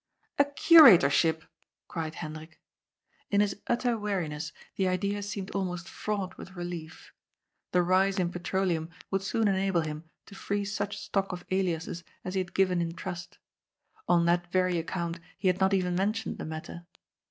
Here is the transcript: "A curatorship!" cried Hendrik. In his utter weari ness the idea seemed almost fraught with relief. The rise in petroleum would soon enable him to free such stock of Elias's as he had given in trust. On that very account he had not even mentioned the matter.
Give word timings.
"A 0.39 0.45
curatorship!" 0.45 1.43
cried 1.87 2.15
Hendrik. 2.15 2.59
In 3.29 3.39
his 3.39 3.61
utter 3.67 3.95
weari 3.97 4.29
ness 4.29 4.51
the 4.75 4.87
idea 4.87 5.21
seemed 5.21 5.51
almost 5.51 5.87
fraught 5.87 6.39
with 6.39 6.55
relief. 6.55 7.13
The 7.71 7.83
rise 7.83 8.17
in 8.17 8.31
petroleum 8.31 8.89
would 9.11 9.21
soon 9.21 9.47
enable 9.47 9.81
him 9.81 10.05
to 10.25 10.33
free 10.33 10.65
such 10.65 10.97
stock 10.97 11.31
of 11.31 11.45
Elias's 11.51 12.03
as 12.25 12.33
he 12.33 12.39
had 12.39 12.55
given 12.55 12.81
in 12.81 12.95
trust. 12.95 13.37
On 14.07 14.25
that 14.25 14.51
very 14.51 14.79
account 14.79 15.19
he 15.37 15.47
had 15.47 15.59
not 15.59 15.71
even 15.71 15.93
mentioned 15.93 16.39
the 16.39 16.45
matter. 16.45 16.87